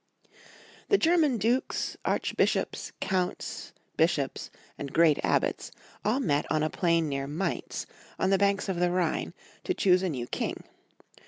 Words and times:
THE 0.89 0.97
German 0.97 1.37
dukes, 1.37 1.95
archbishops, 2.03 2.91
counts, 3.01 3.71
bish 3.97 4.17
ops, 4.17 4.49
and 4.75 4.91
great 4.91 5.19
abbots 5.23 5.71
all 6.03 6.19
met 6.19 6.51
on 6.51 6.63
a 6.63 6.71
plain 6.71 7.07
near 7.07 7.27
Mainz, 7.27 7.85
on 8.17 8.31
the 8.31 8.39
banks 8.39 8.67
of 8.67 8.77
the 8.79 8.89
Rhine, 8.89 9.35
to 9.63 9.75
choose 9.75 10.01
a 10.01 10.09
new 10.09 10.25
king. 10.25 10.63